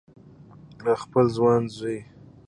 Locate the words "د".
0.83-0.85